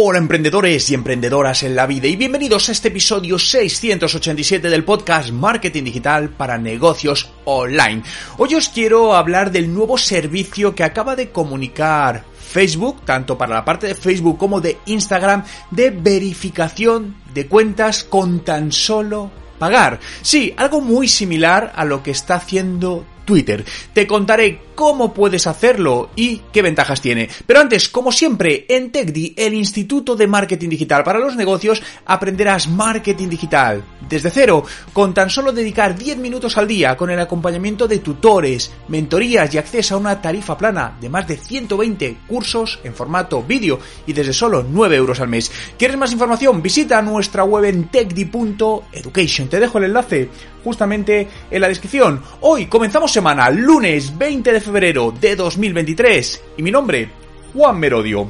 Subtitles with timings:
[0.00, 5.32] Hola emprendedores y emprendedoras en la vida y bienvenidos a este episodio 687 del podcast
[5.32, 8.04] Marketing Digital para Negocios Online.
[8.36, 13.64] Hoy os quiero hablar del nuevo servicio que acaba de comunicar Facebook, tanto para la
[13.64, 15.42] parte de Facebook como de Instagram,
[15.72, 19.98] de verificación de cuentas con tan solo pagar.
[20.22, 23.64] Sí, algo muy similar a lo que está haciendo Twitter.
[23.92, 27.28] Te contaré cómo puedes hacerlo y qué ventajas tiene.
[27.48, 32.68] Pero antes, como siempre, en TechDi, el Instituto de Marketing Digital para los Negocios, aprenderás
[32.68, 37.88] marketing digital desde cero, con tan solo dedicar 10 minutos al día con el acompañamiento
[37.88, 42.94] de tutores, mentorías y acceso a una tarifa plana de más de 120 cursos en
[42.94, 45.50] formato vídeo y desde solo 9 euros al mes.
[45.76, 46.62] ¿Quieres más información?
[46.62, 49.48] Visita nuestra web en techdi.education.
[49.48, 50.30] Te dejo el enlace
[50.62, 52.22] justamente en la descripción.
[52.40, 56.42] Hoy comenzamos semana, lunes 20 de febrero de 2023.
[56.58, 57.08] Y mi nombre,
[57.54, 58.28] Juan Merodio.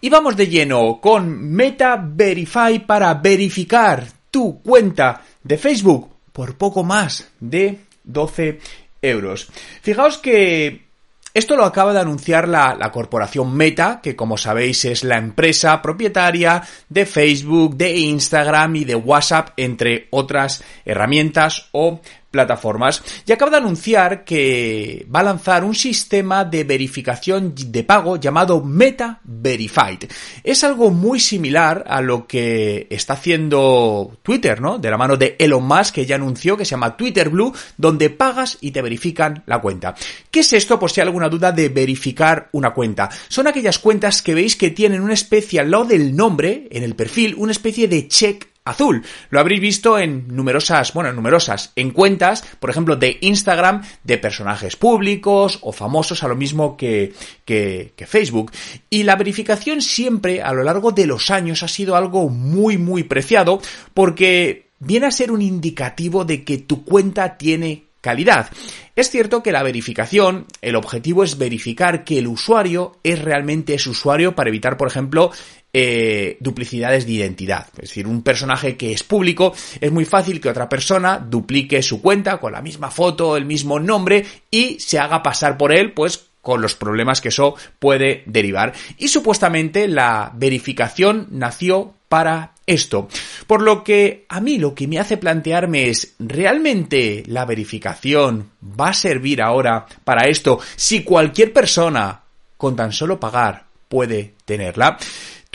[0.00, 6.84] Y vamos de lleno con Meta Verify para verificar tu cuenta de Facebook por poco
[6.84, 8.60] más de 12
[9.02, 9.48] euros.
[9.82, 10.84] Fijaos que
[11.32, 15.82] esto lo acaba de anunciar la, la, corporación Meta, que como sabéis es la empresa
[15.82, 22.00] propietaria de Facebook, de Instagram y de WhatsApp, entre otras herramientas o
[22.34, 28.16] plataformas y acaba de anunciar que va a lanzar un sistema de verificación de pago
[28.16, 30.10] llamado Meta Verified.
[30.42, 34.78] Es algo muy similar a lo que está haciendo Twitter, ¿no?
[34.78, 38.10] De la mano de Elon Musk que ya anunció que se llama Twitter Blue, donde
[38.10, 39.94] pagas y te verifican la cuenta.
[40.32, 40.80] ¿Qué es esto?
[40.80, 43.10] Por si hay alguna duda de verificar una cuenta.
[43.28, 46.96] Son aquellas cuentas que veis que tienen una especie al lado del nombre, en el
[46.96, 49.02] perfil, una especie de check azul.
[49.28, 54.16] Lo habréis visto en numerosas, bueno, en numerosas, en cuentas, por ejemplo, de Instagram, de
[54.16, 57.12] personajes públicos o famosos, a lo mismo que,
[57.44, 58.52] que, que, Facebook.
[58.88, 63.02] Y la verificación siempre, a lo largo de los años, ha sido algo muy, muy
[63.02, 63.60] preciado,
[63.92, 68.50] porque viene a ser un indicativo de que tu cuenta tiene calidad.
[68.96, 73.88] Es cierto que la verificación, el objetivo es verificar que el usuario es realmente ese
[73.88, 75.32] usuario para evitar, por ejemplo,
[75.76, 77.66] eh, duplicidades de identidad.
[77.74, 82.00] Es decir, un personaje que es público, es muy fácil que otra persona duplique su
[82.00, 86.26] cuenta con la misma foto, el mismo nombre y se haga pasar por él, pues
[86.42, 88.72] con los problemas que eso puede derivar.
[88.98, 93.08] Y supuestamente la verificación nació para esto.
[93.48, 98.90] Por lo que a mí lo que me hace plantearme es, ¿realmente la verificación va
[98.90, 102.22] a servir ahora para esto si cualquier persona
[102.56, 104.98] con tan solo pagar puede tenerla?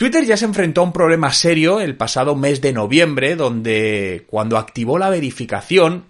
[0.00, 4.56] Twitter ya se enfrentó a un problema serio el pasado mes de noviembre, donde cuando
[4.56, 6.06] activó la verificación,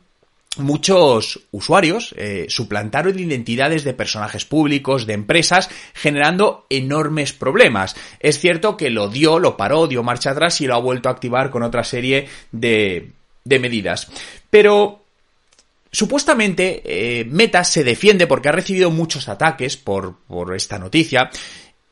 [0.58, 7.96] muchos usuarios eh, suplantaron identidades de personajes públicos, de empresas, generando enormes problemas.
[8.20, 11.12] Es cierto que lo dio, lo paró, dio marcha atrás y lo ha vuelto a
[11.12, 13.10] activar con otra serie de,
[13.42, 14.06] de medidas.
[14.50, 15.00] Pero
[15.92, 21.30] Supuestamente, eh, Meta se defiende porque ha recibido muchos ataques por, por esta noticia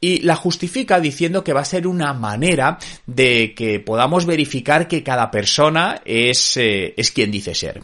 [0.00, 5.02] y la justifica diciendo que va a ser una manera de que podamos verificar que
[5.02, 7.82] cada persona es, eh, es quien dice ser.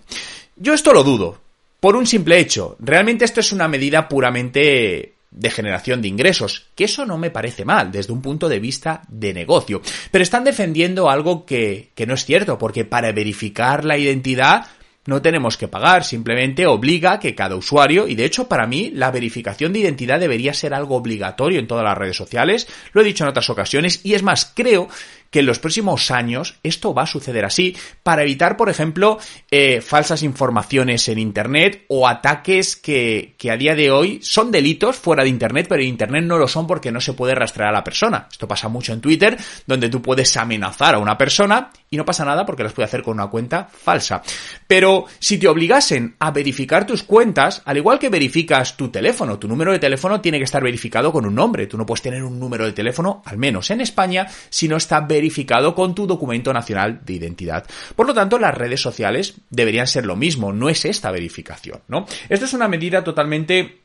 [0.56, 1.40] Yo esto lo dudo,
[1.80, 2.76] por un simple hecho.
[2.78, 7.64] Realmente esto es una medida puramente de generación de ingresos, que eso no me parece
[7.64, 9.82] mal desde un punto de vista de negocio.
[10.12, 14.66] Pero están defendiendo algo que, que no es cierto, porque para verificar la identidad
[15.06, 19.10] no tenemos que pagar, simplemente obliga que cada usuario, y de hecho para mí la
[19.10, 23.24] verificación de identidad debería ser algo obligatorio en todas las redes sociales, lo he dicho
[23.24, 24.88] en otras ocasiones, y es más, creo
[25.34, 29.18] que en los próximos años esto va a suceder así para evitar, por ejemplo,
[29.50, 34.94] eh, falsas informaciones en Internet o ataques que, que a día de hoy son delitos
[34.94, 37.72] fuera de Internet, pero en Internet no lo son porque no se puede rastrear a
[37.72, 38.28] la persona.
[38.30, 42.24] Esto pasa mucho en Twitter, donde tú puedes amenazar a una persona y no pasa
[42.24, 44.22] nada porque las puede hacer con una cuenta falsa.
[44.66, 49.46] Pero si te obligasen a verificar tus cuentas, al igual que verificas tu teléfono, tu
[49.46, 51.66] número de teléfono tiene que estar verificado con un nombre.
[51.66, 55.00] Tú no puedes tener un número de teléfono, al menos en España, si no está
[55.00, 57.64] verificado con tu documento nacional de identidad.
[57.94, 62.06] Por lo tanto, las redes sociales deberían ser lo mismo, no es esta verificación, ¿no?
[62.28, 63.83] Esto es una medida totalmente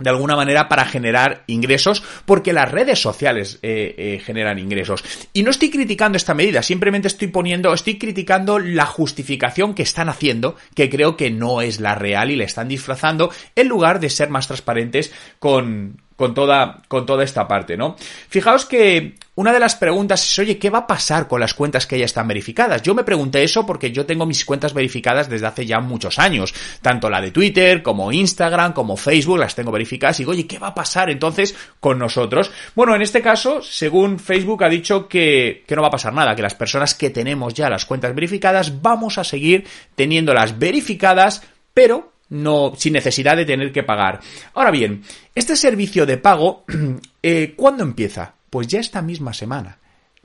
[0.00, 5.04] de alguna manera para generar ingresos, porque las redes sociales eh, eh, generan ingresos.
[5.32, 10.08] Y no estoy criticando esta medida, simplemente estoy poniendo, estoy criticando la justificación que están
[10.08, 14.10] haciendo, que creo que no es la real y la están disfrazando, en lugar de
[14.10, 17.96] ser más transparentes con, con toda, con toda esta parte, ¿no?
[18.28, 21.86] Fijaos que una de las preguntas es, oye, ¿qué va a pasar con las cuentas
[21.86, 22.82] que ya están verificadas?
[22.82, 26.52] Yo me pregunté eso porque yo tengo mis cuentas verificadas desde hace ya muchos años.
[26.82, 30.20] Tanto la de Twitter, como Instagram, como Facebook, las tengo verificadas.
[30.20, 32.50] Y digo, oye, ¿qué va a pasar entonces con nosotros?
[32.74, 36.36] Bueno, en este caso, según Facebook ha dicho que, que no va a pasar nada,
[36.36, 39.64] que las personas que tenemos ya las cuentas verificadas vamos a seguir
[39.94, 41.42] teniéndolas verificadas,
[41.72, 44.20] pero no, sin necesidad de tener que pagar.
[44.52, 45.02] Ahora bien,
[45.34, 46.66] este servicio de pago,
[47.22, 48.34] eh, ¿cuándo empieza?
[48.50, 49.78] Pues ya esta misma semana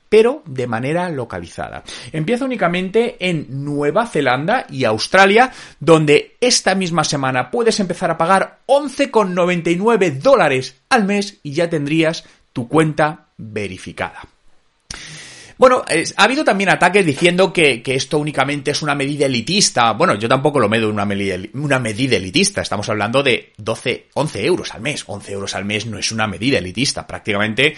[0.08, 1.82] pero de manera localizada.
[2.12, 8.60] Empieza únicamente en Nueva Zelanda y Australia, donde esta misma semana puedes empezar a pagar
[8.66, 14.20] 11,99 dólares al mes y ya tendrías tu cuenta verificada.
[15.58, 15.84] Bueno,
[16.16, 19.92] ha habido también ataques diciendo que, esto únicamente es una medida elitista.
[19.92, 22.60] Bueno, yo tampoco lo medo en una medida, una medida elitista.
[22.60, 25.04] Estamos hablando de 12, 11 euros al mes.
[25.06, 27.06] 11 euros al mes no es una medida elitista.
[27.06, 27.74] Prácticamente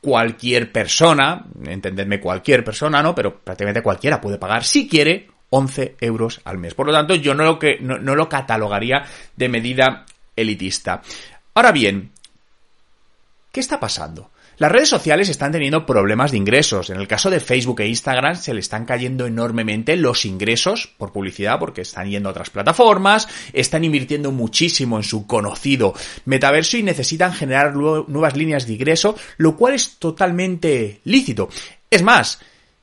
[0.00, 3.14] cualquier persona, entendedme cualquier persona, ¿no?
[3.14, 6.74] Pero prácticamente cualquiera puede pagar si quiere 11 euros al mes.
[6.74, 9.04] Por lo tanto, yo no lo, que, no lo catalogaría
[9.36, 10.06] de medida
[10.36, 11.02] elitista.
[11.54, 12.12] Ahora bien,
[13.52, 14.30] ¿qué está pasando?
[14.60, 16.90] Las redes sociales están teniendo problemas de ingresos.
[16.90, 21.12] En el caso de Facebook e Instagram se le están cayendo enormemente los ingresos por
[21.12, 25.94] publicidad porque están yendo a otras plataformas, están invirtiendo muchísimo en su conocido
[26.26, 31.48] metaverso y necesitan generar nuevas líneas de ingreso, lo cual es totalmente lícito.
[31.90, 32.38] Es más,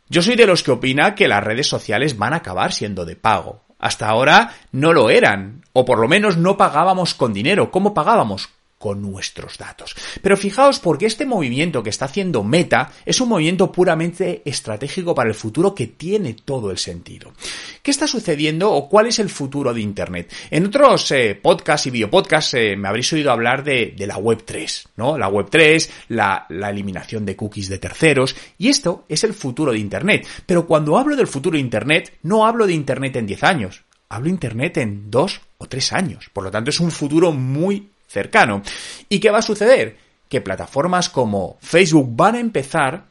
[0.09, 3.17] yo soy de los que opina que las redes sociales van a acabar siendo de
[3.17, 3.65] pago.
[3.77, 7.69] Hasta ahora no lo eran, o por lo menos no pagábamos con dinero.
[7.69, 8.49] ¿Cómo pagábamos?
[8.77, 9.95] Con nuestros datos.
[10.21, 15.29] Pero fijaos porque este movimiento que está haciendo Meta es un movimiento puramente estratégico para
[15.29, 17.33] el futuro que tiene todo el sentido.
[17.81, 20.31] ¿Qué está sucediendo o cuál es el futuro de Internet?
[20.51, 24.89] En otros eh, podcasts y videopodcasts eh, me habréis oído hablar de, la Web 3,
[24.97, 25.17] ¿no?
[25.17, 29.71] La Web 3, la, la eliminación de cookies de terceros y esto es el futuro
[29.71, 30.27] de Internet.
[30.45, 34.29] Pero cuando hablo del futuro de Internet, no hablo de Internet en 10 años, hablo
[34.29, 36.29] Internet en 2 o 3 años.
[36.31, 38.61] Por lo tanto, es un futuro muy cercano.
[39.09, 39.97] ¿Y qué va a suceder?
[40.29, 43.05] Que plataformas como Facebook van a empezar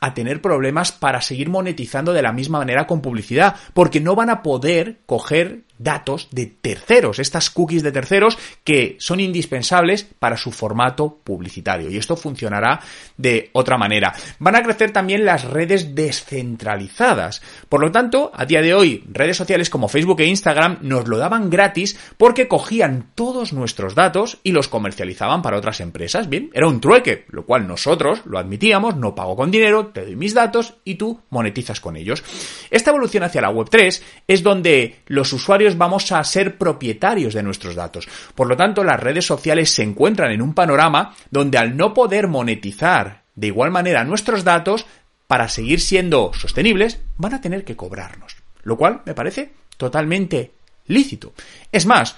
[0.00, 4.30] a tener problemas para seguir monetizando de la misma manera con publicidad, porque no van
[4.30, 10.52] a poder coger datos de terceros, estas cookies de terceros que son indispensables para su
[10.52, 11.90] formato publicitario.
[11.90, 12.80] Y esto funcionará
[13.16, 14.14] de otra manera.
[14.38, 17.42] Van a crecer también las redes descentralizadas.
[17.68, 21.16] Por lo tanto, a día de hoy, redes sociales como Facebook e Instagram nos lo
[21.16, 26.28] daban gratis porque cogían todos nuestros datos y los comercializaban para otras empresas.
[26.28, 30.16] Bien, era un trueque, lo cual nosotros lo admitíamos, no pago con dinero, te doy
[30.16, 32.22] mis datos y tú monetizas con ellos.
[32.70, 37.74] Esta evolución hacia la Web3 es donde los usuarios vamos a ser propietarios de nuestros
[37.74, 38.08] datos.
[38.34, 42.28] Por lo tanto, las redes sociales se encuentran en un panorama donde al no poder
[42.28, 44.86] monetizar de igual manera nuestros datos,
[45.26, 48.36] para seguir siendo sostenibles, van a tener que cobrarnos.
[48.62, 50.52] Lo cual me parece totalmente
[50.86, 51.32] lícito.
[51.72, 52.16] Es más,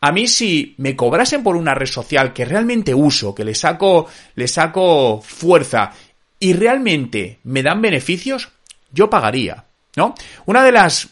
[0.00, 4.06] a mí si me cobrasen por una red social que realmente uso, que le saco,
[4.34, 5.92] le saco fuerza
[6.40, 8.48] y realmente me dan beneficios,
[8.90, 9.64] yo pagaría,
[9.96, 10.14] ¿no?
[10.46, 11.08] Una de las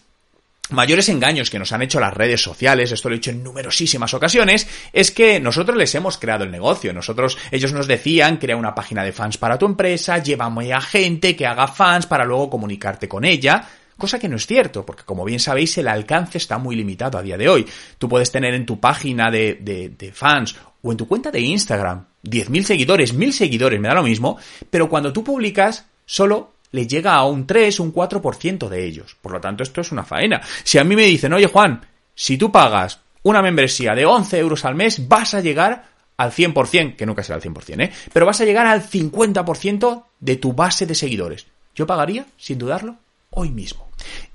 [0.71, 4.15] mayores engaños que nos han hecho las redes sociales, esto lo he dicho en numerosísimas
[4.15, 6.93] ocasiones, es que nosotros les hemos creado el negocio.
[6.93, 11.37] Nosotros, ellos nos decían, crea una página de fans para tu empresa, llévame a gente
[11.37, 13.69] que haga fans para luego comunicarte con ella.
[13.97, 17.23] Cosa que no es cierto, porque como bien sabéis, el alcance está muy limitado a
[17.23, 17.67] día de hoy.
[17.99, 22.07] Tú puedes tener en tu página de, de, fans o en tu cuenta de Instagram
[22.25, 24.39] 10.000 seguidores, 1.000 seguidores, me da lo mismo,
[24.71, 29.17] pero cuando tú publicas, solo le llega a un 3, un 4% de ellos.
[29.21, 30.41] Por lo tanto, esto es una faena.
[30.65, 31.81] Si a mí me dicen, oye Juan,
[32.15, 35.85] si tú pagas una membresía de 11 euros al mes, vas a llegar
[36.17, 37.93] al 100%, que nunca será al 100%, ¿eh?
[38.13, 41.47] Pero vas a llegar al 50% de tu base de seguidores.
[41.75, 42.97] Yo pagaría, sin dudarlo,
[43.31, 43.89] hoy mismo.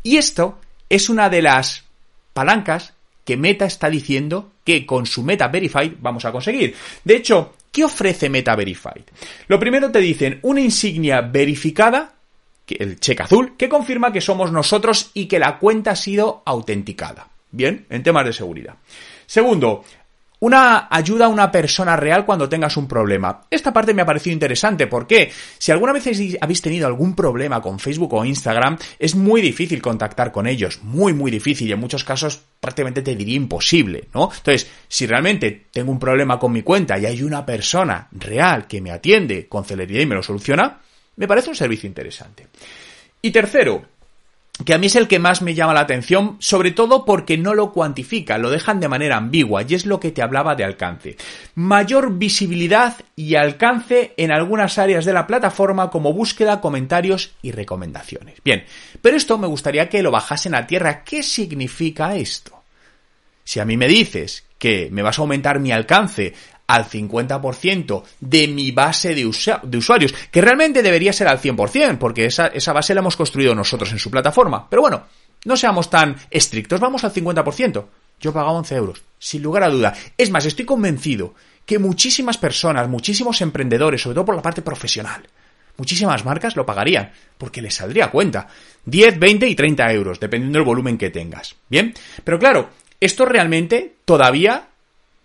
[0.04, 1.84] Y esto es una de las
[2.34, 2.94] palancas
[3.26, 6.76] que Meta está diciendo que con su Meta Verified vamos a conseguir.
[7.04, 9.04] De hecho, ¿qué ofrece Meta Verified?
[9.48, 12.17] Lo primero te dicen una insignia verificada
[12.76, 17.28] el cheque azul, que confirma que somos nosotros y que la cuenta ha sido autenticada.
[17.52, 18.76] Bien, en temas de seguridad.
[19.26, 19.84] Segundo,
[20.40, 23.42] una ayuda a una persona real cuando tengas un problema.
[23.50, 26.08] Esta parte me ha parecido interesante porque si alguna vez
[26.40, 31.14] habéis tenido algún problema con Facebook o Instagram, es muy difícil contactar con ellos, muy
[31.14, 34.30] muy difícil y en muchos casos prácticamente te diría imposible, ¿no?
[34.36, 38.82] Entonces, si realmente tengo un problema con mi cuenta y hay una persona real que
[38.82, 40.82] me atiende con celeridad y me lo soluciona,
[41.18, 42.48] me parece un servicio interesante.
[43.22, 43.86] Y tercero,
[44.66, 47.54] que a mí es el que más me llama la atención, sobre todo porque no
[47.54, 51.18] lo cuantifica, lo dejan de manera ambigua, y es lo que te hablaba de alcance.
[51.56, 58.42] Mayor visibilidad y alcance en algunas áreas de la plataforma como búsqueda, comentarios y recomendaciones.
[58.44, 58.66] Bien,
[59.02, 61.04] pero esto me gustaría que lo bajasen a tierra.
[61.04, 62.64] ¿Qué significa esto?
[63.44, 66.34] Si a mí me dices que me vas a aumentar mi alcance
[66.68, 72.48] al 50% de mi base de, usuarios, que realmente debería ser al 100%, porque esa,
[72.48, 74.70] esa base la hemos construido nosotros en su plataforma.
[74.70, 75.06] Pero bueno,
[75.46, 77.86] no seamos tan estrictos, vamos al 50%.
[78.20, 79.94] Yo pagado 11 euros, sin lugar a duda.
[80.18, 85.28] Es más, estoy convencido que muchísimas personas, muchísimos emprendedores, sobre todo por la parte profesional,
[85.78, 88.48] muchísimas marcas lo pagarían, porque les saldría cuenta.
[88.86, 91.56] 10, 20 y 30 euros, dependiendo del volumen que tengas.
[91.70, 91.94] Bien,
[92.24, 92.70] pero claro,
[93.00, 94.70] esto realmente todavía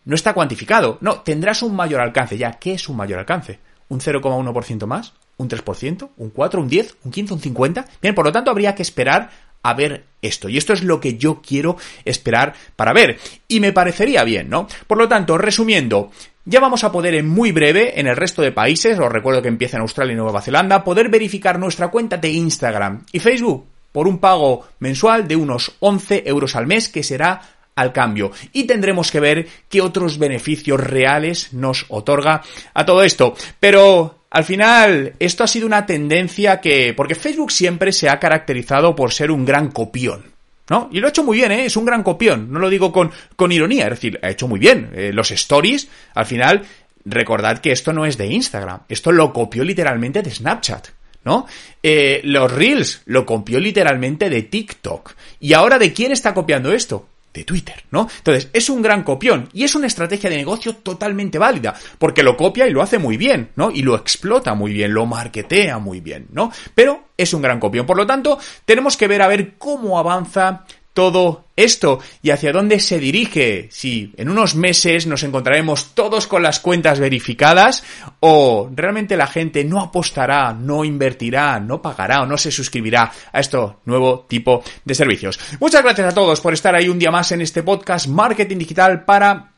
[0.04, 0.98] no está cuantificado.
[1.00, 2.36] No, tendrás un mayor alcance.
[2.36, 3.58] Ya, ¿qué es un mayor alcance?
[3.88, 5.14] ¿Un 0,1% más?
[5.36, 6.10] ¿Un 3%?
[6.16, 6.60] ¿Un 4?
[6.60, 6.96] ¿Un 10?
[7.04, 7.34] ¿Un 15?
[7.34, 7.86] ¿Un 50?
[8.00, 9.30] Bien, por lo tanto habría que esperar
[9.62, 10.48] a ver esto.
[10.48, 13.18] Y esto es lo que yo quiero esperar para ver.
[13.48, 14.66] Y me parecería bien, ¿no?
[14.86, 16.10] Por lo tanto, resumiendo,
[16.44, 19.48] ya vamos a poder en muy breve, en el resto de países, os recuerdo que
[19.48, 24.08] empieza en Australia y Nueva Zelanda, poder verificar nuestra cuenta de Instagram y Facebook por
[24.08, 27.40] un pago mensual de unos 11 euros al mes, que será
[27.74, 32.42] al cambio y tendremos que ver qué otros beneficios reales nos otorga
[32.74, 33.34] a todo esto.
[33.58, 38.96] Pero al final, esto ha sido una tendencia que, porque Facebook siempre se ha caracterizado
[38.96, 40.32] por ser un gran copión.
[40.70, 40.88] ¿No?
[40.92, 41.66] Y lo ha hecho muy bien, ¿eh?
[41.66, 42.50] Es un gran copión.
[42.50, 43.84] No lo digo con, con ironía.
[43.84, 44.90] Es decir, ha hecho muy bien.
[44.94, 46.62] Eh, los stories, al final,
[47.04, 48.80] recordad que esto no es de Instagram.
[48.88, 50.88] Esto lo copió literalmente de Snapchat.
[51.24, 51.46] ¿no?
[51.82, 55.14] Eh, los Reels lo copió literalmente de TikTok.
[55.40, 57.06] ¿Y ahora de quién está copiando esto?
[57.32, 58.08] De Twitter, ¿no?
[58.18, 62.36] Entonces, es un gran copión y es una estrategia de negocio totalmente válida, porque lo
[62.36, 63.70] copia y lo hace muy bien, ¿no?
[63.70, 66.52] Y lo explota muy bien, lo marketea muy bien, ¿no?
[66.74, 67.86] Pero es un gran copión.
[67.86, 72.80] Por lo tanto, tenemos que ver a ver cómo avanza todo esto y hacia dónde
[72.80, 77.84] se dirige, si en unos meses nos encontraremos todos con las cuentas verificadas
[78.20, 83.40] o realmente la gente no apostará, no invertirá, no pagará o no se suscribirá a
[83.40, 85.38] este nuevo tipo de servicios.
[85.60, 89.04] Muchas gracias a todos por estar ahí un día más en este podcast Marketing Digital
[89.04, 89.51] para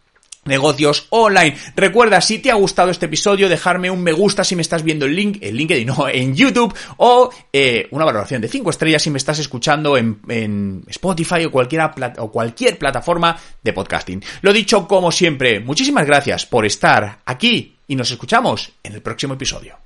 [0.44, 1.56] negocios online.
[1.76, 5.06] Recuerda, si te ha gustado este episodio, dejarme un me gusta si me estás viendo
[5.06, 9.10] el link, en LinkedIn no, en YouTube, o eh, una valoración de 5 estrellas si
[9.10, 14.22] me estás escuchando en, en Spotify o cualquier plataforma de podcasting.
[14.42, 19.34] Lo dicho, como siempre, muchísimas gracias por estar aquí y nos escuchamos en el próximo
[19.34, 19.83] episodio.